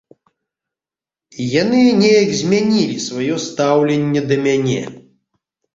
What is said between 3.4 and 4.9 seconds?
стаўленне да мяне.